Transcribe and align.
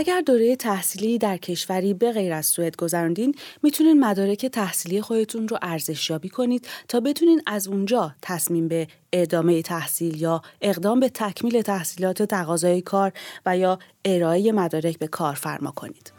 اگر 0.00 0.20
دوره 0.20 0.56
تحصیلی 0.56 1.18
در 1.18 1.36
کشوری 1.36 1.94
به 1.94 2.12
غیر 2.12 2.32
از 2.32 2.46
سوئد 2.46 2.76
گذراندین 2.76 3.34
می‌تونین 3.62 4.00
مدارک 4.00 4.46
تحصیلی 4.46 5.00
خودتون 5.00 5.48
رو 5.48 5.58
ارزشیابی 5.62 6.28
کنید 6.28 6.68
تا 6.88 7.00
بتونین 7.00 7.42
از 7.46 7.68
اونجا 7.68 8.14
تصمیم 8.22 8.68
به 8.68 8.86
ادامه 9.12 9.62
تحصیل 9.62 10.20
یا 10.20 10.42
اقدام 10.60 11.00
به 11.00 11.08
تکمیل 11.08 11.62
تحصیلات 11.62 12.22
تقاضای 12.22 12.80
کار 12.80 13.12
و 13.46 13.56
یا 13.56 13.78
ارائه 14.04 14.52
مدارک 14.52 14.98
به 14.98 15.06
کارفرما 15.06 15.70
کنید. 15.70 16.12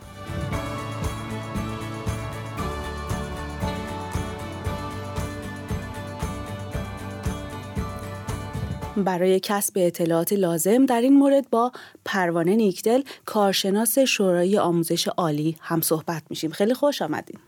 برای 9.03 9.39
کسب 9.39 9.73
اطلاعات 9.75 10.33
لازم 10.33 10.85
در 10.85 11.01
این 11.01 11.17
مورد 11.17 11.49
با 11.49 11.71
پروانه 12.05 12.55
نیکدل 12.55 13.01
کارشناس 13.25 13.99
شورای 13.99 14.57
آموزش 14.57 15.07
عالی 15.07 15.55
هم 15.61 15.81
صحبت 15.81 16.23
میشیم. 16.29 16.51
خیلی 16.51 16.73
خوش 16.73 17.01
آمدیم 17.01 17.39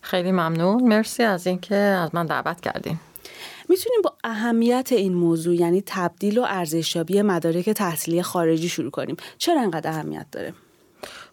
خیلی 0.00 0.32
ممنون. 0.32 0.82
مرسی 0.82 1.22
از 1.22 1.46
اینکه 1.46 1.74
از 1.74 2.14
من 2.14 2.26
دعوت 2.26 2.60
کردیم 2.60 3.00
می‌تونیم 3.68 4.02
با 4.04 4.14
اهمیت 4.24 4.88
این 4.92 5.14
موضوع 5.14 5.54
یعنی 5.54 5.82
تبدیل 5.86 6.38
و 6.38 6.44
ارزشیابی 6.48 7.22
مدارک 7.22 7.70
تحصیلی 7.70 8.22
خارجی 8.22 8.68
شروع 8.68 8.90
کنیم. 8.90 9.16
چرا 9.38 9.60
انقدر 9.60 9.90
اهمیت 9.90 10.26
داره؟ 10.32 10.54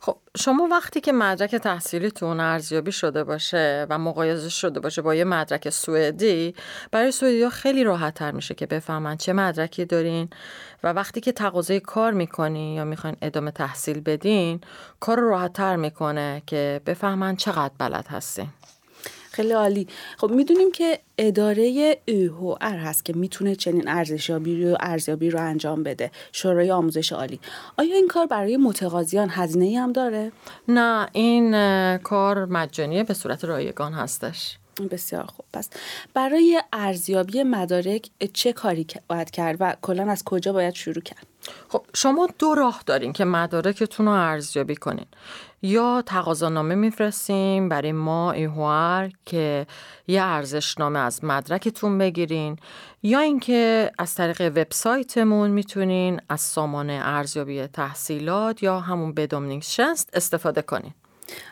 خب 0.05 0.17
شما 0.38 0.67
وقتی 0.71 1.02
که 1.02 1.12
مدرک 1.12 1.55
تحصیلیتون 1.55 2.39
ارزیابی 2.39 2.91
شده 2.91 3.23
باشه 3.23 3.88
و 3.89 3.98
مقایسه 3.98 4.49
شده 4.49 4.80
باشه 4.80 5.02
با 5.02 5.16
یه 5.16 5.23
مدرک 5.23 5.70
سوئدی 5.70 6.55
برای 6.91 7.11
سوئدی 7.11 7.44
ها 7.44 7.49
خیلی 7.49 7.84
راحت 7.84 8.13
تر 8.13 8.31
میشه 8.31 8.53
که 8.53 8.66
بفهمن 8.66 9.17
چه 9.17 9.33
مدرکی 9.33 9.86
دارین 9.86 10.30
و 10.83 10.94
وقتی 10.94 11.22
که 11.22 11.31
تقاضای 11.31 11.80
کار 11.80 12.11
می‌کنین 12.11 12.73
یا 12.73 12.83
می‌خواین 12.83 13.17
ادامه 13.22 13.52
تحصیل 13.52 14.00
بدین 14.00 14.61
کار 15.00 15.19
راحت 15.19 15.53
تر 15.53 15.75
می‌کنه 15.75 16.44
که 16.45 16.81
بفهمن 16.86 17.36
چقدر 17.36 17.73
بلد 17.77 18.08
هستین. 18.08 18.49
خیلی 19.34 19.52
عالی. 19.52 19.88
خب 20.17 20.31
می‌دونیم 20.31 20.72
که 20.72 21.00
اداره 21.17 21.98
ار 22.62 22.78
هست 22.78 23.06
که 23.06 23.14
می‌تونه 23.14 23.56
چنین 23.56 23.88
ارزشیابی 23.88 24.66
رو 24.66 24.78
ارزیابی 24.80 25.30
رو 25.30 25.39
انجام 25.42 25.84
بده. 25.84 26.12
شورای 26.31 26.72
آموزش 26.72 27.12
عالی. 27.12 27.39
آیا 27.78 27.95
این 27.95 28.08
کار 28.08 28.26
برای 28.26 28.58
متقاضیان 28.58 29.30
هزینه 29.31 29.80
هم 29.80 29.92
داره؟ 29.92 30.31
نه 30.67 31.08
این 31.11 31.52
کار 31.98 32.45
مجانیه 32.45 33.04
به 33.04 33.14
صورت 33.14 33.45
رایگان 33.45 33.94
هستش. 33.94 34.58
بسیار 34.92 35.23
خوب. 35.26 35.45
پس 35.54 35.70
برای 36.14 36.61
ارزیابی 36.73 37.44
مدارک 37.44 38.09
چه 38.34 38.54
کاری 38.54 38.88
باید 39.08 39.31
کرد 39.31 39.58
و 39.59 39.76
کلا 39.81 40.11
از 40.11 40.23
کجا 40.23 40.54
باید 40.54 40.73
شروع 40.73 41.02
کرد؟ 41.02 41.28
خب 41.70 41.86
شما 41.94 42.30
دو 42.39 42.56
راه 42.56 42.84
دارین 42.86 43.14
که 43.14 43.26
مدارکتون 43.26 44.06
رو 44.06 44.11
ارزیابی 44.11 44.76
کنین. 44.76 45.06
یا 45.64 46.03
تقاضانامه 46.06 46.75
میفرستیم 46.75 47.69
برای 47.69 47.92
ما 47.92 48.31
ایهوار 48.31 49.09
که 49.25 49.67
یه 50.08 50.22
ارزشنامه 50.22 51.00
از 51.00 51.23
مدرکتون 51.23 51.97
بگیرین 51.97 52.58
یا 53.03 53.20
اینکه 53.20 53.92
از 54.00 54.16
طریق 54.16 54.42
وبسایتمون 54.42 55.50
می‌تونین 55.50 56.22
از 56.30 56.42
سامانه 56.42 57.00
ارزیابی 57.03 57.67
تحصیلات 57.67 58.64
یا 58.64 58.80
همون 58.80 59.14
بدومنینگ 59.14 59.61
شنست 59.61 60.09
استفاده 60.14 60.61
کنین. 60.61 60.92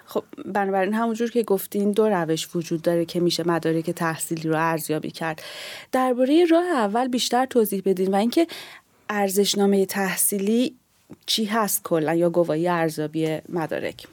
خب 0.06 0.24
بنابراین 0.46 0.94
همونجور 0.94 1.30
که 1.30 1.44
گفتین 1.44 1.92
دو 1.92 2.10
روش 2.10 2.56
وجود 2.56 2.82
داره 2.82 3.06
که 3.06 3.20
میشه 3.20 3.48
مدارک 3.48 3.90
تحصیلی 3.92 4.50
رو 4.50 4.56
ارزیابی 4.58 5.12
کرد. 5.12 5.42
درباره 5.92 6.46
راه 6.46 6.66
اول 6.66 7.08
بیشتر 7.08 7.46
توضیح 7.46 7.82
بدین 7.86 8.12
و 8.12 8.16
اینکه 8.16 8.48
ارزشنامه 9.10 9.86
تحصیلی 9.86 10.76
چی 11.26 11.46
هست 11.46 11.84
کلا 11.84 12.14
یا 12.14 12.30
گواهی 12.30 12.68
ارزیابی 12.68 13.40
مدارک؟ 13.50 14.08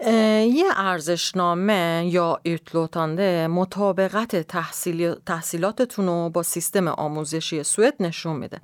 یه 0.00 0.64
ارزشنامه 0.76 2.08
یا 2.10 2.40
ایتلوتانده 2.42 3.46
مطابقت 3.46 4.36
تحصیل... 4.36 5.14
تحصیلاتتون 5.26 6.06
رو 6.06 6.30
با 6.30 6.42
سیستم 6.42 6.88
آموزشی 6.88 7.62
سوئد 7.62 7.94
نشون 8.00 8.36
میده. 8.36 8.60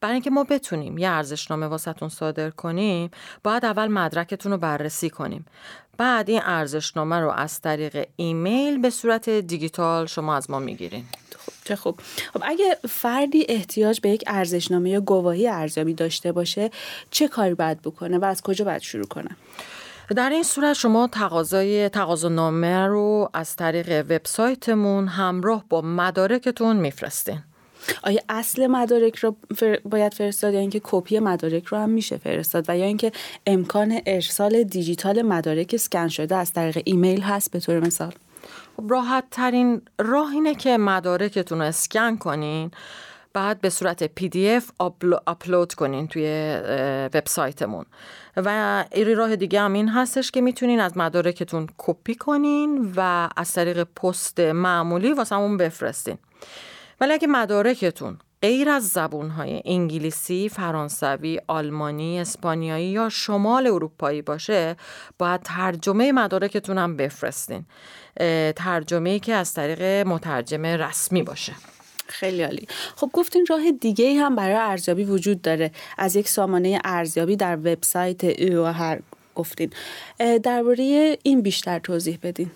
برای 0.00 0.12
اینکه 0.12 0.30
ما 0.30 0.44
بتونیم 0.44 0.98
یه 0.98 1.08
ارزشنامه 1.10 1.66
واسهتون 1.66 2.08
صادر 2.08 2.50
کنیم 2.50 3.10
باید 3.44 3.64
اول 3.64 3.88
مدرکتون 3.88 4.52
رو 4.52 4.58
بررسی 4.58 5.10
کنیم. 5.10 5.46
بعد 5.98 6.30
این 6.30 6.40
ارزشنامه 6.44 7.16
رو 7.20 7.30
از 7.30 7.60
طریق 7.60 8.08
ایمیل 8.16 8.78
به 8.78 8.90
صورت 8.90 9.30
دیجیتال 9.30 10.06
شما 10.06 10.36
از 10.36 10.50
ما 10.50 10.58
می‌گیرین. 10.58 11.04
چه 11.64 11.76
خوب. 11.76 12.00
خب 12.32 12.42
اگه 12.44 12.78
فردی 12.88 13.46
احتیاج 13.48 14.00
به 14.00 14.08
یک 14.08 14.24
ارزشنامه 14.26 14.90
یا 14.90 15.00
گواهی 15.00 15.48
ارزیابی 15.48 15.94
داشته 15.94 16.32
باشه 16.32 16.70
چه 17.10 17.28
کاری 17.28 17.54
باید 17.54 17.82
بکنه 17.82 18.18
و 18.18 18.24
از 18.24 18.42
کجا 18.42 18.64
باید 18.64 18.82
شروع 18.82 19.06
کنه؟ 19.06 19.30
در 20.14 20.30
این 20.30 20.42
صورت 20.42 20.72
شما 20.72 21.06
تقاضای 21.06 21.88
تقاضانامه 21.88 22.86
رو 22.86 23.30
از 23.34 23.56
طریق 23.56 24.04
وبسایتمون 24.10 25.08
همراه 25.08 25.64
با 25.68 25.80
مدارکتون 25.80 26.76
میفرستین. 26.76 27.38
آیا 28.02 28.20
اصل 28.28 28.66
مدارک 28.66 29.16
رو 29.16 29.36
باید 29.84 30.14
فرستاد 30.14 30.54
یا 30.54 30.60
اینکه 30.60 30.80
کپی 30.84 31.18
مدارک 31.18 31.64
رو 31.64 31.78
هم 31.78 31.90
میشه 31.90 32.16
فرستاد 32.16 32.64
و 32.68 32.78
یا 32.78 32.84
اینکه 32.84 33.12
امکان 33.46 34.00
ارسال 34.06 34.62
دیجیتال 34.62 35.22
مدارک 35.22 35.70
اسکن 35.74 36.08
شده 36.08 36.36
از 36.36 36.52
طریق 36.52 36.82
ایمیل 36.84 37.20
هست 37.20 37.50
به 37.50 37.60
طور 37.60 37.80
مثال؟ 37.80 38.12
خب، 38.76 38.84
راحت 38.90 39.24
ترین 39.30 39.82
راه 39.98 40.32
اینه 40.32 40.54
که 40.54 40.76
مدارکتون 40.78 41.58
رو 41.58 41.64
اسکن 41.64 42.16
کنین. 42.16 42.70
بعد 43.32 43.60
به 43.60 43.70
صورت 43.70 44.02
PDF 44.02 44.70
آپلود 45.26 45.74
کنین 45.74 46.08
توی 46.08 46.60
وبسایتمون. 47.14 47.84
و 48.36 48.84
یه 48.92 49.14
راه 49.14 49.36
دیگه 49.36 49.60
هم 49.60 49.72
این 49.72 49.88
هستش 49.88 50.30
که 50.30 50.40
می‌تونین 50.40 50.80
از 50.80 50.96
مدارکتون 50.96 51.68
کپی 51.78 52.14
کنین 52.14 52.92
و 52.96 53.28
از 53.36 53.52
طریق 53.52 53.82
پست 53.82 54.40
معمولی 54.40 55.12
واسمون 55.12 55.56
بفرستین. 55.56 56.18
ولی 57.00 57.12
اگه 57.12 57.28
مدارکتون 57.28 58.18
غیر 58.42 58.68
از 58.68 58.88
زبونهای 58.88 59.62
انگلیسی، 59.64 60.48
فرانسوی، 60.48 61.40
آلمانی، 61.48 62.20
اسپانیایی 62.20 62.86
یا 62.86 63.08
شمال 63.08 63.66
اروپایی 63.66 64.22
باشه 64.22 64.76
باید 65.18 65.40
ترجمه 65.42 66.12
مدارکتون 66.12 66.78
هم 66.78 66.96
بفرستین. 66.96 67.66
ترجمه 68.56 69.18
که 69.18 69.34
از 69.34 69.54
طریق 69.54 70.06
مترجم 70.06 70.66
رسمی 70.66 71.22
باشه. 71.22 71.52
خیلی 72.10 72.42
عالی. 72.42 72.68
خب 72.96 73.10
گفتین 73.12 73.46
راه 73.48 73.70
دیگه 73.70 74.14
هم 74.14 74.36
برای 74.36 74.54
ارزیابی 74.54 75.04
وجود 75.04 75.42
داره. 75.42 75.70
از 75.98 76.16
یک 76.16 76.28
سامانه 76.28 76.80
ارزیابی 76.84 77.36
در 77.36 77.56
وبسایت 77.56 78.24
او 78.24 78.64
هر 78.64 79.00
گفتین. 79.34 79.70
درباره 80.42 81.18
این 81.22 81.42
بیشتر 81.42 81.78
توضیح 81.78 82.18
بدین. 82.22 82.50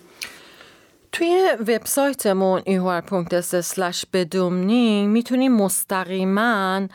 توی 1.11 1.49
وبسایتمون 1.59 2.61
uhr.se 2.61 4.05
bedömning 4.13 5.07
می‌تونین 5.07 5.51
مستقیما 5.51 6.87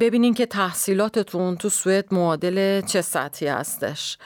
ببینین 0.00 0.34
که 0.34 0.46
تحصیلاتتون 0.46 1.56
تو 1.56 1.68
سوئد 1.68 2.14
معادل 2.14 2.80
چه 2.80 3.02
سطحی 3.02 3.48
هستش. 3.48 4.18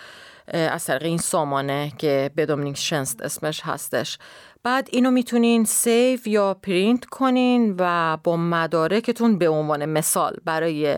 از 0.48 0.84
طریق 0.84 1.02
این 1.02 1.18
سامانه 1.18 1.92
که 1.98 2.30
bedömningstjänst 2.36 3.22
اسمش 3.22 3.60
هستش. 3.64 4.18
بعد 4.64 4.88
اینو 4.92 5.10
می‌تونین 5.10 5.64
save 5.64 6.20
یا 6.26 6.54
پرینت 6.54 7.04
کنین 7.04 7.74
و 7.78 8.16
با 8.24 8.36
مدارکتون 8.36 9.38
به 9.38 9.48
عنوان 9.48 9.84
مثال 9.84 10.36
برای 10.44 10.96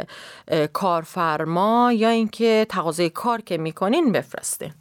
کارفرما 0.72 1.92
یا 1.92 2.08
اینکه 2.08 2.66
تقاضای 2.68 3.10
کار 3.10 3.40
که 3.40 3.58
می‌کنین 3.58 4.12
بفرستین. 4.12 4.72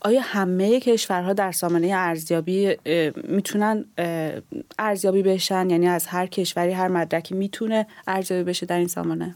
آیا 0.00 0.20
همه 0.24 0.80
کشورها 0.80 1.32
در 1.32 1.52
سامانه 1.52 1.90
ارزیابی 1.94 2.76
می‌تونن 3.24 3.84
ارزیابی 4.78 5.22
بشن؟ 5.22 5.70
یعنی 5.70 5.88
از 5.88 6.06
هر 6.06 6.26
کشوری 6.26 6.72
هر 6.72 6.88
مدرکی 6.88 7.34
می‌تونه 7.34 7.86
ارزیابی 8.06 8.44
بشه 8.44 8.66
در 8.66 8.78
این 8.78 8.88
سامانه؟ 8.88 9.34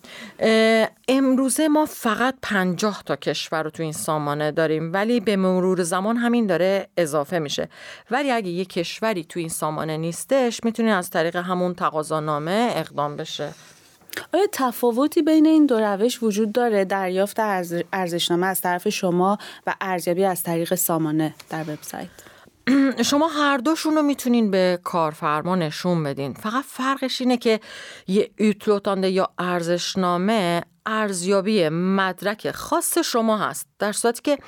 امروزه 1.09 1.69
ما 1.69 1.87
فقط 1.87 2.35
پنجاه 2.43 3.03
تا 3.07 3.17
کشور 3.17 3.63
رو 3.63 3.71
تو 3.71 3.83
این 3.83 3.93
سامانه 3.93 4.51
داریم 4.51 4.93
ولی 4.93 5.21
به 5.21 5.37
مرور 5.37 5.83
زمان 5.83 6.17
همین 6.17 6.47
داره 6.47 6.89
اضافه 6.97 7.39
میشه. 7.39 7.69
ولی 8.11 8.31
اگه 8.31 8.49
یه 8.49 8.65
کشوری 8.65 9.25
تو 9.25 9.41
این 9.41 9.49
سامانه 9.49 9.97
نیستش 9.97 10.61
می‌تونه 10.65 10.91
از 10.91 11.11
طریق 11.11 11.37
همون 11.37 11.75
تقاضانامه 11.75 12.73
اقدام 12.77 13.17
بشه. 13.17 13.49
آیا 14.35 14.47
تفاوتی 14.53 15.23
بین 15.23 15.47
این 15.47 15.67
دو 15.67 15.81
روش 15.81 16.23
وجود 16.23 16.53
داره؟ 16.53 16.85
دریافت 16.85 17.37
ارزشنامه 17.93 18.47
از 18.47 18.61
طرف 18.61 18.89
شما 18.89 19.39
و 19.67 19.75
ارزیابی 19.81 20.25
از 20.25 20.43
طریق 20.43 20.75
سامانه 20.75 21.35
در 21.51 21.63
وبسایت. 21.63 22.09
شما 23.11 23.29
هر 23.29 23.57
دوشون 23.57 23.95
رو 23.95 24.03
می‌تونین 24.03 24.51
به 24.51 24.81
کارفرما 24.85 25.57
نشون 25.57 26.05
بدین. 26.05 26.35
فقط 26.35 26.65
فرقش 26.65 27.21
اینه 27.21 27.37
که 27.37 27.61
یه 28.07 28.31
ایتلوتانده 28.37 29.11
یا 29.11 29.29
ارزشنامه 29.39 30.63
ارزیابی 30.87 31.69
مدرک 31.69 32.51
خاص 32.51 32.99
شما 32.99 33.39
هست 33.39 33.67
در 33.79 33.93
صورتی 33.93 34.23
که 34.23 34.39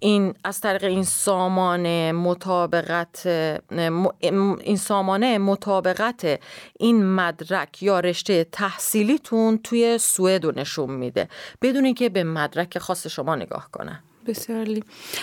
این 0.00 0.34
از 0.44 0.60
طریق 0.60 0.84
این 0.84 1.04
سامان 1.04 2.12
مطابقت 2.12 3.26
این 4.60 4.76
سامانه 4.76 5.38
مطابقت 5.38 6.40
این 6.78 7.06
مدرک 7.06 7.82
یا 7.82 8.00
رشته 8.00 8.44
تحصیلیتون 8.44 9.58
توی 9.58 9.98
سوئد 9.98 10.58
نشون 10.58 10.90
میده 10.90 11.28
بدون 11.62 11.84
اینکه 11.84 12.08
به 12.08 12.24
مدرک 12.24 12.78
خاص 12.78 13.06
شما 13.06 13.34
نگاه 13.34 13.68
کنه. 13.72 14.02
بسیار 14.26 14.66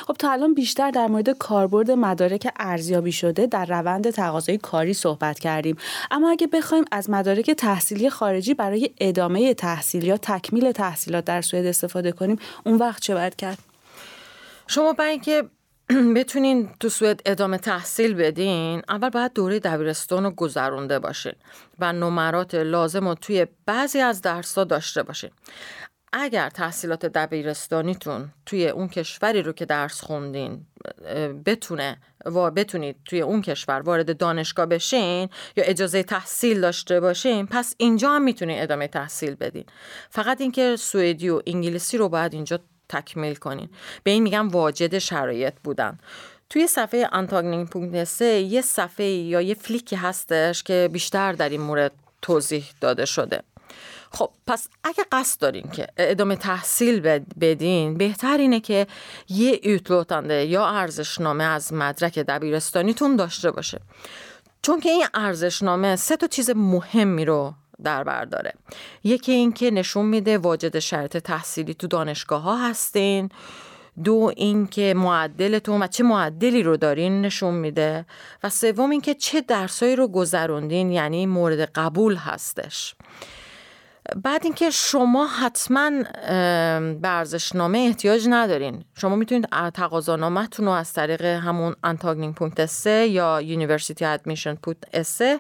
خب 0.08 0.14
تا 0.14 0.32
الان 0.32 0.54
بیشتر 0.54 0.92
در 0.92 1.08
مورد 1.08 1.30
کاربرد 1.30 1.92
مدارک 1.92 2.48
ارزیابی 2.60 3.12
شده 3.12 3.48
در 3.48 3.66
روند 3.66 4.10
تقاضای 4.10 4.58
کاری 4.58 4.94
صحبت 4.94 5.40
کردیم. 5.40 5.78
اما 6.12 6.30
اگه 6.30 6.48
بخوایم 6.48 6.86
از 6.92 7.10
مدارک 7.10 7.52
تحصیلی 7.52 8.10
خارجی 8.10 8.54
برای 8.54 8.90
ادامه 9.02 9.54
تحصیل 9.54 10.04
یا 10.04 10.18
تکمیل 10.18 10.72
تحصیلات 10.72 11.26
در 11.26 11.42
سوئد 11.42 11.66
استفاده 11.66 12.12
کنیم 12.12 12.40
اون 12.66 12.78
وقت 12.78 13.02
چه 13.02 13.14
باید 13.14 13.36
کرد؟ 13.36 13.58
شما 14.68 14.94
برای 14.94 15.12
اینکه 15.12 15.44
بتونین 16.16 16.70
تو 16.80 16.90
سوئد 16.90 17.22
ادامه 17.26 17.58
تحصیل 17.58 18.14
بدین 18.14 18.82
اول 18.90 19.10
باید 19.10 19.34
دوره 19.34 19.60
دبیرستان 19.60 20.24
رو 20.24 20.32
گذرونده 20.32 21.00
باشین 21.00 21.34
و 21.80 21.94
نمرات 21.94 22.56
لازم 22.56 23.08
رو 23.08 23.16
توی 23.16 23.48
بعضی 23.66 24.00
از 24.00 24.22
درس‌ها 24.22 24.64
داشته 24.64 25.04
باشین. 25.04 25.30
اگر 26.16 26.50
تحصیلات 26.50 27.06
دبیرستانیتون 27.06 28.30
توی 28.46 28.68
اون 28.68 28.88
کشوری 28.88 29.42
رو 29.42 29.54
که 29.54 29.66
درس 29.66 30.02
خوندین 30.02 30.66
بتونه 31.46 31.98
و 32.26 32.52
بتونید 32.52 32.96
توی 33.06 33.22
اون 33.22 33.42
کشور 33.42 33.82
وارد 33.82 34.18
دانشگاه 34.18 34.66
بشین 34.66 35.30
یا 35.56 35.64
اجازه 35.64 36.04
تحصیل 36.04 36.62
داشته 36.62 37.00
باشین 37.00 37.48
پس 37.48 37.76
اینجا 37.78 38.10
هم 38.10 38.22
می‌تونید 38.22 38.64
ادامه 38.64 38.88
تحصیل 38.88 39.36
بدین. 39.36 39.66
فقط 40.10 40.42
اینکه 40.42 40.76
سوئدی 40.76 41.30
و 41.30 41.42
انگلیسی 41.48 41.98
رو 41.98 42.10
باید 42.10 42.34
اینجا 42.34 42.60
تکمیل 42.90 43.36
کنین. 43.36 43.70
به 44.04 44.12
این 44.12 44.24
میگم 44.24 44.50
واجد 44.50 44.98
شرایط 44.98 45.54
بودن. 45.64 45.98
توی 46.50 46.68
صفحه 46.68 47.10
انتاگنینگ 47.12 47.70
یه 48.22 48.62
صفحه 48.62 49.06
یا 49.06 49.42
یه 49.42 49.54
فلیکی 49.54 49.96
هستش 49.96 50.64
که 50.64 50.90
بیشتر 50.92 51.34
در 51.34 51.50
این 51.50 51.62
مورد 51.62 51.92
توضیح 52.22 52.66
داده 52.82 53.06
شده. 53.06 53.44
خب 54.12 54.30
پس 54.48 54.70
اگه 54.84 55.06
قصد 55.12 55.42
دارین 55.42 55.70
که 55.72 55.88
ادامه 55.98 56.36
تحصیل 56.36 57.00
بدین 57.42 57.98
بهتر 57.98 58.38
اینه 58.38 58.60
که 58.60 58.88
یه 59.30 59.60
ایتلوتانده 59.64 60.46
یا 60.46 60.66
ارزشنامه 60.66 61.44
از 61.44 61.74
مدرک 61.74 62.20
دبیرستانیتون 62.20 63.16
داشته 63.16 63.52
باشه. 63.52 63.80
چون 64.62 64.80
که 64.80 64.90
این 64.90 65.06
ارزشنامه 65.14 65.96
سه 65.96 66.18
تا 66.18 66.28
چیز 66.28 66.50
مهمی 66.50 67.26
رو 67.26 67.54
در 67.84 68.04
بر 68.04 68.26
داره. 68.26 68.54
یکی 69.04 69.32
اینکه 69.32 69.72
نشون 69.72 70.06
میده 70.06 70.38
واجد 70.38 70.80
شرط 70.80 71.18
تحصیلی 71.18 71.74
تو 71.74 71.88
دانشگاه 71.88 72.42
ها 72.42 72.70
هستین. 72.70 73.30
دو 74.04 74.32
اینکه 74.38 74.94
معدلتون 74.98 75.84
و 75.84 75.88
چه 75.88 76.04
معدلی 76.04 76.64
رو 76.64 76.78
دارین 76.78 77.22
نشون 77.22 77.54
میده. 77.54 78.06
و 78.44 78.50
سوم 78.50 78.90
اینکه 78.90 79.14
چه 79.14 79.42
درسایی 79.42 79.96
رو 79.96 80.08
گذروندین 80.08 80.92
یعنی 80.92 81.26
مورد 81.26 81.60
قبول 81.60 82.16
هستش. 82.16 82.96
بعد 84.24 84.42
اینکه 84.44 84.70
شما 84.70 85.28
حتما 85.28 85.92
به 87.02 87.08
ارزشنامه 87.10 87.80
احتیاج 87.80 88.28
ندارین. 88.30 88.86
شما 88.98 89.16
می‌تونید 89.16 89.48
تقاضانامهتون 89.74 90.66
رو 90.66 90.72
از 90.72 90.94
طریق 90.94 91.22
همون 91.22 91.76
antagning 91.84 92.36
punkt 92.36 92.86
یا 92.86 93.42
university 93.42 94.06
admission 94.06 94.56
punkt 94.56 95.40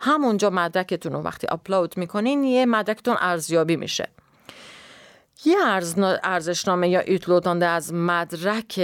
همونجا 0.00 0.50
مدرکتون 0.50 1.12
رو 1.12 1.22
وقتی 1.22 1.46
اپلود 1.50 1.98
می‌کنین 1.98 2.44
یه 2.44 2.66
مدرکتون 2.66 3.16
ارزیابی 3.20 3.76
میشه. 3.76 4.08
یه 5.46 5.56
ارزشنامه 6.22 6.88
یا 6.88 7.00
ایتلودانده 7.00 7.66
از 7.66 7.92
مدرک 7.92 8.80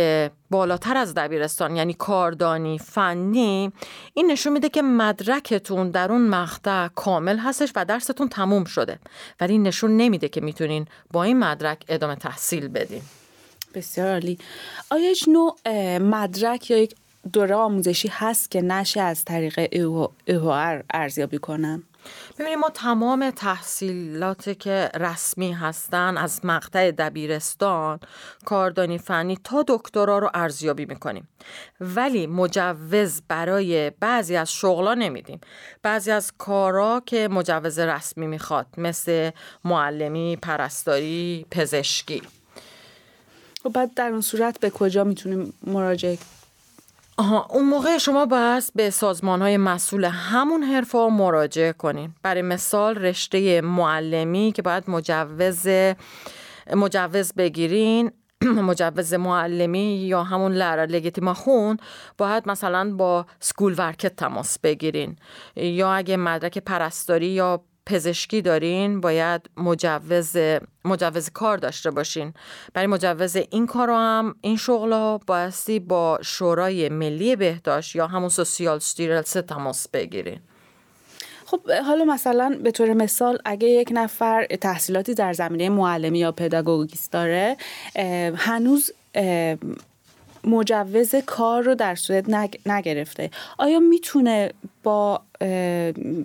بالاتر 0.50 0.96
از 0.96 1.14
دبیرستان 1.14 1.76
یعنی 1.76 1.94
کاردانی 1.94 2.78
فنی 2.78 3.72
این 4.14 4.30
نشون 4.30 4.52
میده 4.52 4.68
که 4.68 4.82
مدرکتون 4.82 5.90
در 5.90 6.12
اون 6.12 6.28
مقطع 6.28 6.88
کامل 6.88 7.38
هستش 7.38 7.72
و 7.76 7.84
درستون 7.84 8.28
تموم 8.28 8.64
شده. 8.64 8.98
ولی 9.40 9.52
این 9.52 9.62
نشون 9.62 9.96
نمیده 9.96 10.28
که 10.28 10.40
می‌تونین 10.40 10.86
با 11.12 11.22
این 11.22 11.38
مدرک 11.38 11.84
ادامه 11.88 12.16
تحصیل 12.16 12.68
بدین. 12.68 13.02
بسیار 13.74 14.12
عالی. 14.12 14.38
آیا 14.90 15.08
هیچ 15.08 15.28
نوع 15.28 15.58
مدرک 15.98 16.70
یا 16.70 16.78
یک 16.78 16.94
دوره 17.32 17.54
آموزشی 17.54 18.08
هست 18.08 18.50
که 18.50 18.62
نشه 18.62 19.00
از 19.00 19.24
طریق 19.24 19.68
ایوار 20.26 20.84
ارزیابی 20.90 21.38
کنم؟ 21.38 21.82
ببینید 22.38 22.58
ما 22.58 22.70
تمام 22.74 23.30
تحصیلات 23.30 24.58
که 24.58 24.90
رسمی 24.94 25.52
هستن 25.52 26.16
از 26.16 26.40
مقطع 26.44 26.90
دبیرستان 26.90 28.00
کاردانی 28.44 28.98
فنی 28.98 29.38
تا 29.44 29.64
دکترا 29.68 30.18
رو 30.18 30.30
ارزیابی 30.34 30.84
می‌کنیم. 30.84 31.28
ولی 31.80 32.26
مجوز 32.26 33.22
برای 33.28 33.90
بعضی 33.90 34.36
از 34.36 34.52
شغلا 34.52 34.94
نمیدیم. 34.94 35.40
بعضی 35.82 36.10
از 36.10 36.32
کارا 36.38 37.02
که 37.06 37.28
مجوز 37.28 37.78
رسمی 37.78 38.26
می‌خواد 38.26 38.66
مثل 38.78 39.30
معلمی 39.64 40.36
پرستاری 40.42 41.46
پزشکی. 41.50 42.22
و 43.64 43.68
خب 43.68 43.72
بعد 43.72 43.94
در 43.94 44.08
اون 44.08 44.20
صورت 44.20 44.60
به 44.60 44.70
کجا 44.70 45.04
می‌تونیم 45.04 45.52
مراجعه 45.66 46.18
آها 47.20 47.46
اون 47.50 47.68
موقع 47.68 47.98
شما 47.98 48.26
باید 48.26 48.64
به 48.74 48.90
سازمان 48.90 49.42
های 49.42 49.56
مسئول 49.56 50.04
همون 50.04 50.62
حرفه 50.62 50.98
مراجعه 50.98 51.72
کنین. 51.72 52.14
برای 52.22 52.42
مثال 52.42 52.94
رشته 52.94 53.60
معلمی 53.60 54.52
که 54.52 54.62
باید 54.62 54.90
مجوز 54.90 55.66
مجوز 56.76 57.32
بگیرین 57.32 58.10
مجوز 58.68 59.14
معلمی 59.14 59.96
یا 59.96 60.22
همون 60.22 60.52
لرا 60.52 61.34
خون 61.34 61.76
باید 62.18 62.48
مثلا 62.48 62.94
با 62.96 63.26
سکول 63.40 63.74
ورکت 63.78 64.16
تماس 64.16 64.58
بگیرین. 64.58 65.16
یا 65.56 65.92
اگه 65.92 66.16
مدرک 66.16 66.58
پرستاری 66.58 67.26
یا 67.26 67.64
پزشکی 67.86 68.42
دارین 68.42 69.00
باید 69.00 69.50
مجوز 69.56 70.36
مجوز 70.84 71.30
کار 71.30 71.58
داشته 71.58 71.90
باشین. 71.90 72.34
برای 72.74 72.86
مجوز 72.86 73.36
این 73.36 73.66
کار 73.66 73.90
هم 73.90 74.34
این 74.40 74.56
شغل 74.56 74.92
ها 74.92 75.20
بایستی 75.26 75.78
با 75.78 76.18
شورای 76.22 76.88
ملی 76.88 77.36
بهداشت 77.36 77.96
یا 77.96 78.06
همون 78.06 78.28
سوسیال 78.28 78.78
ستیرلس 78.78 79.32
تماس 79.32 79.88
بگیرین. 79.88 80.40
خب 81.46 81.70
حالا 81.86 82.04
مثلا 82.04 82.58
به 82.64 82.70
طور 82.70 82.92
مثال 82.92 83.38
اگه 83.44 83.68
یک 83.68 83.88
نفر 83.92 84.46
تحصیلاتی 84.46 85.14
در 85.14 85.32
زمینه 85.32 85.68
معلمی 85.68 86.18
یا 86.18 86.32
پداگوگیست 86.32 87.12
داره 87.12 87.56
هنوز 88.36 88.92
مجوز 90.44 91.14
کار 91.14 91.62
رو 91.62 91.74
در 91.74 91.94
صورت 91.94 92.24
نگرفته. 92.66 93.30
آیا 93.58 93.78
می‌تونه 93.78 94.52
با 94.82 95.22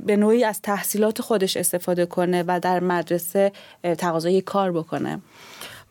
به 0.05 0.15
نوعی 0.17 0.43
از 0.43 0.61
تحصیلات 0.61 1.21
خودش 1.21 1.57
استفاده 1.57 2.05
کنه 2.05 2.43
و 2.47 2.59
در 2.59 2.79
مدرسه 2.79 3.51
تقاضای 3.97 4.41
کار 4.41 4.71
بکنه؟ 4.71 5.21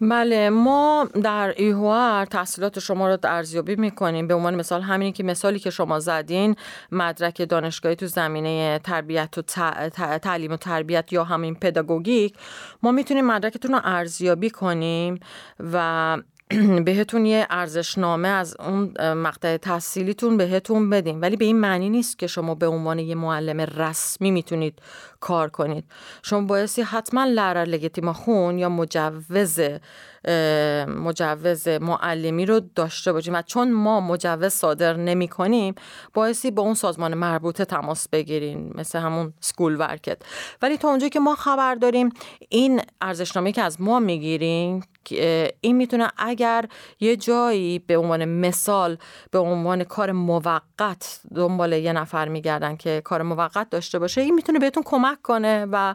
بله 0.01 0.51
ما 0.51 1.09
در 1.23 1.55
ایهوار 1.57 2.27
تحصیلات 2.27 2.79
شما 2.79 3.09
رو 3.09 3.19
ارزیابی 3.25 3.77
می‌کنیم. 3.77 4.29
به 4.29 4.35
عنوان 4.35 4.55
مثال 4.55 4.83
همینی 4.83 5.13
که 5.13 5.23
مثالی 5.23 5.59
که 5.59 5.71
شما 5.71 6.01
زدین 6.01 6.57
مدرک 6.93 7.49
دانشگاهی 7.49 7.97
تو 7.97 8.07
زمینه 8.07 8.81
تربیت 8.85 9.39
و 9.39 9.43
تعلیم 10.19 10.53
و 10.53 10.57
تربیت 10.57 11.13
یا 11.13 11.25
همین 11.25 11.55
پداگوگیک 11.55 12.35
ما 12.83 12.93
می‌تونیم 12.93 13.27
مدرکتون 13.27 13.73
رو 13.73 13.81
ارزیابی 13.85 14.51
کنیم 14.51 15.21
و 15.73 16.19
بهتون 16.85 17.27
یه 17.27 17.47
ارزشنامه 17.51 18.29
از 18.29 18.57
اون 18.61 19.13
مقطع 19.13 19.57
تحصیلیتون 19.57 20.37
بهتون 20.37 20.91
بدیم. 20.91 21.23
ولی 21.23 21.37
به 21.37 21.45
این 21.45 21.61
معنی 21.61 21.91
نیست 21.91 22.19
که 22.19 22.27
شما 22.27 22.55
به 22.55 22.67
عنوان 22.67 22.99
یه 22.99 23.15
معلم 23.15 23.61
رسمی 23.61 24.31
می‌تونید 24.31 24.79
کار 25.21 25.49
کنید. 25.49 25.85
شما 26.23 26.41
بایستی 26.41 26.83
حتما 26.83 27.25
لرر 27.25 28.13
خون 28.13 28.59
یا 28.59 28.69
مجوز 28.69 29.61
مجوز 30.89 31.69
معلمی 31.69 32.47
رو 32.47 32.61
داشته 32.75 33.13
باشیم. 33.13 33.35
و 33.35 33.43
چون 33.43 33.73
ما 33.73 34.01
مجوز 34.01 34.53
صادر 34.53 34.97
نمی 34.97 35.29
کنیم 35.29 35.75
بایستی 36.15 36.51
با 36.51 36.63
اون 36.63 36.75
سازمان 36.75 37.15
مربوطه 37.15 37.65
تماس 37.65 38.09
بگیریم 38.09 38.73
مثل 38.75 38.99
همون 38.99 39.33
سکول 39.41 39.81
ورکت. 39.81 40.19
ولی 40.63 40.77
تا 40.77 40.89
اونجایی 40.89 41.11
که 41.11 41.21
ما 41.21 41.35
خبر 41.35 41.75
داریم 41.75 42.09
این 42.49 42.81
ارزشنامه 43.01 43.53
که 43.53 43.63
از 43.63 43.81
ما 43.81 44.01
می‌گیریم 44.01 44.81
این 45.61 45.77
می‌تونه 45.77 46.11
اگر 46.19 46.65
یه 47.01 47.17
جایی 47.17 47.79
به 47.79 47.97
عنوان 47.97 48.25
مثال 48.25 48.97
به 49.31 49.39
عنوان 49.39 49.85
کار 49.85 50.13
موقت 50.13 51.21
دنبال 51.35 51.73
یه 51.73 51.93
نفر 51.93 52.29
میگردن 52.29 52.77
که 52.77 53.03
کار 53.05 53.23
موقت 53.23 53.71
داشته 53.71 53.99
باشه 53.99 54.21
این 54.21 54.35
می‌تونه 54.35 54.59
بهتون 54.59 54.83
کمک 54.87 55.23
کنه 55.23 55.67
و 55.73 55.95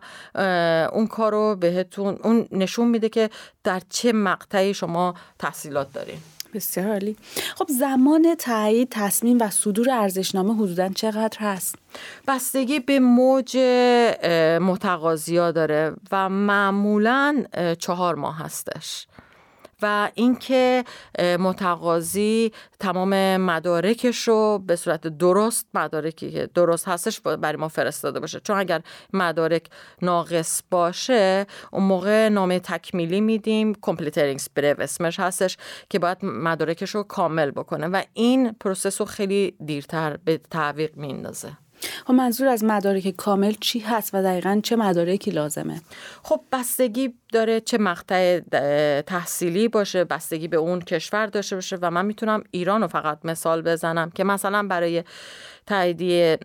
اون 0.93 1.07
کار 1.07 1.31
رو 1.31 1.55
بهتون 1.55 2.17
اون 2.23 2.47
نشون 2.51 2.87
میده 2.87 3.09
که 3.09 3.29
در 3.63 3.81
چه 3.89 4.13
مقطعی 4.13 4.73
شما 4.73 5.13
تحصیلات 5.39 5.93
دارین. 5.93 6.17
بسیار 6.53 6.87
عالی. 6.87 7.15
خب 7.55 7.67
زمان 7.79 8.35
تایید 8.35 8.87
تصمیم 8.91 9.37
و 9.41 9.49
صدور 9.49 9.89
ارزشنامه 9.91 10.55
حدودا 10.55 10.89
چقدر 10.89 11.37
هست؟ 11.39 11.75
بستگی 12.27 12.79
به 12.79 12.99
موج 12.99 13.57
متقاضیا 14.61 15.51
داره 15.51 15.93
و 16.11 16.29
معمولا 16.29 17.43
چهار 17.79 18.15
ماه 18.15 18.37
هستش. 18.37 19.07
و 19.81 20.11
اینکه 20.15 20.83
متقاضی 21.19 22.51
تمام 22.79 23.37
مدارکش 23.37 24.27
رو 24.27 24.63
به 24.67 24.75
صورت 24.75 25.07
درست 25.07 25.67
مدارکی 25.73 26.31
که 26.31 26.49
درست 26.53 26.87
هستش 26.87 27.19
برای 27.19 27.57
ما 27.57 27.67
فرستاده 27.67 28.19
باشه. 28.19 28.39
چون 28.39 28.57
اگر 28.57 28.81
مدارک 29.13 29.65
ناقص 30.01 30.61
باشه 30.71 31.45
اون 31.71 31.83
موقع 31.83 32.29
نامه 32.29 32.59
تکمیلی 32.59 33.21
میدیم 33.21 33.75
kompletteringsbrev 33.81 34.81
اسمش 34.81 35.19
هستش 35.19 35.57
که 35.89 35.99
باید 35.99 36.17
مدارکش 36.23 36.89
رو 36.89 37.03
کامل 37.03 37.51
بکنه. 37.51 37.87
و 37.87 38.03
این 38.13 38.51
process 38.51 39.01
رو 39.01 39.07
خیلی 39.07 39.55
دیرتر 39.65 40.17
به 40.17 40.37
تعویق 40.37 40.97
میندازه. 40.97 41.51
خب 42.05 42.13
منظور 42.13 42.47
از 42.47 42.63
مدارک 42.63 43.07
کامل 43.09 43.53
چی 43.59 43.79
هست 43.79 44.09
و 44.13 44.23
دقیقا 44.23 44.59
چه 44.63 44.75
مدارکی 44.75 45.31
لازمه؟ 45.31 45.81
خب 46.23 46.41
بستگی 46.51 47.13
داره 47.31 47.61
چه 47.61 47.77
مقطع 47.77 48.39
تحصیلی 49.01 49.67
باشه 49.67 50.03
بستگی 50.03 50.47
به 50.47 50.57
اون 50.57 50.81
کشور 50.81 51.25
داشته 51.25 51.55
باشه 51.55 51.77
و 51.81 51.91
من 51.91 52.05
می‌تونم 52.05 52.43
ایران 52.51 52.81
رو 52.81 52.87
فقط 52.87 53.19
مثال 53.23 53.61
بزنم 53.61 54.09
که 54.09 54.23
مثلا 54.23 54.67
برای 54.67 55.03
تاییدیه 55.67 56.37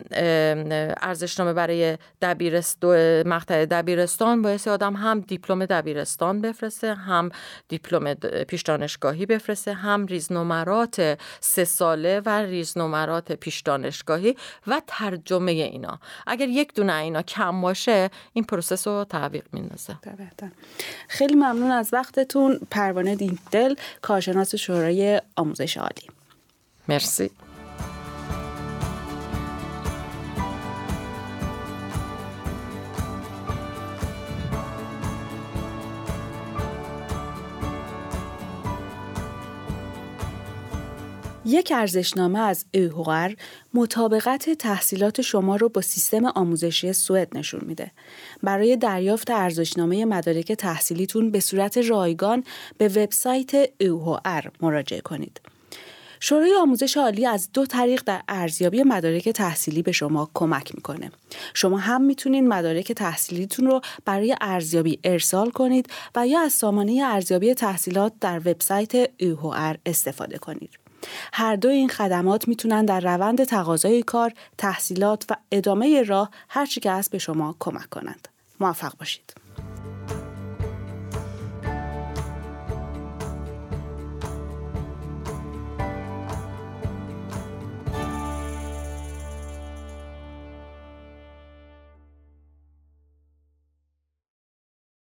ارزشنامه 1.02 1.52
برای 1.52 1.98
دبیرستان 2.22 3.28
مقطع 3.28 3.64
دبیرستان 3.64 4.42
باید 4.42 4.68
آدم 4.68 4.96
هم 4.96 5.20
دیپلم 5.20 5.66
دبیرستان 5.66 6.40
بفرسته 6.40 6.94
هم 6.94 7.30
دیپلم 7.68 8.14
پیش 8.48 8.62
دانشگاهی 8.62 9.26
بفرسته 9.26 9.72
هم 9.72 10.06
ریزنمرات 10.06 11.18
سه 11.40 11.64
ساله 11.64 12.20
و 12.26 12.28
ریزنمرات 12.28 13.32
پیش 13.32 13.60
دانشگاهی 13.60 14.36
و 14.66 14.82
ترجمه 14.86 15.52
اینا. 15.52 15.98
اگر 16.26 16.48
یک 16.48 16.74
دونه 16.74 16.94
اینا 16.94 17.22
کم 17.22 17.60
باشه 17.60 18.10
این 18.32 18.44
process 18.44 18.88
رو 18.88 19.04
تعویق 19.04 19.44
میندازه. 19.52 19.96
خیلی 21.08 21.34
ممنون 21.34 21.70
از 21.70 21.90
وقتتون. 21.92 22.60
پروانه 22.70 23.16
دل 23.50 23.74
کارشناس 24.02 24.54
شورای 24.54 25.22
آموزش 25.36 25.76
عالی. 25.76 26.10
مرسی. 26.88 27.30
یک 41.54 41.72
ارزشنامه 41.76 42.38
از 42.38 42.64
اوهوغر 42.74 43.32
مطابقت 43.74 44.50
تحصیلات 44.50 45.20
شما 45.20 45.56
رو 45.56 45.68
با 45.68 45.80
سیستم 45.80 46.24
آموزشی 46.24 46.92
سوئد 46.92 47.38
نشون 47.38 47.60
میده. 47.64 47.90
برای 48.42 48.76
دریافت 48.76 49.30
ارزشنامه 49.30 50.04
مدارک 50.04 50.52
تحصیلیتون 50.52 51.30
به 51.30 51.40
صورت 51.40 51.78
رایگان 51.78 52.44
به 52.78 52.88
وبسایت 52.88 53.52
اوهوار 53.80 54.52
مراجعه 54.60 55.00
کنید. 55.00 55.40
شورای 56.20 56.54
آموزش 56.60 56.96
عالی 56.96 57.26
از 57.26 57.48
دو 57.52 57.66
طریق 57.66 58.02
در 58.06 58.22
ارزیابی 58.28 58.82
مدارک 58.82 59.28
تحصیلی 59.28 59.82
به 59.82 59.92
شما 59.92 60.30
کمک 60.34 60.74
می‌کنه. 60.74 61.10
شما 61.54 61.78
هم 61.78 62.02
می‌تونید 62.02 62.44
مدارک 62.44 62.92
تحصیلیتون 62.92 63.66
رو 63.66 63.80
برای 64.04 64.36
ارزیابی 64.40 64.98
ارسال 65.04 65.50
کنید 65.50 65.86
و 66.16 66.26
یا 66.26 66.40
از 66.40 66.52
سامانه 66.52 67.02
ارزیابی 67.04 67.54
تحصیلات 67.54 68.12
در 68.20 68.38
وبسایت 68.38 69.10
اوهوار 69.20 69.78
استفاده 69.86 70.38
کنید. 70.38 70.83
هر 71.32 71.56
دو 71.56 71.68
این 71.68 71.88
خدمات 71.88 72.48
می‌تونن 72.48 72.84
در 72.84 73.00
روند 73.00 73.44
تقاضای 73.44 74.02
کار، 74.02 74.32
تحصیلات 74.58 75.24
و 75.30 75.36
ادامه 75.52 76.02
راه 76.02 76.30
هرچی 76.48 76.80
که 76.80 76.90
هست 76.90 77.10
به 77.10 77.18
شما 77.18 77.56
کمک 77.58 77.90
کنند. 77.90 78.28
موفق 78.60 78.92
باشید. 78.98 79.43